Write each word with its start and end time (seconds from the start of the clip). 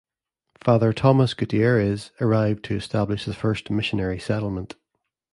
Father 0.63 0.93
Tomas 0.93 1.35
Gutierez 1.35 2.09
arrived 2.19 2.63
to 2.65 2.75
establish 2.75 3.25
the 3.25 3.35
first 3.35 3.69
missionary 3.69 4.17
settlement. 4.17 4.75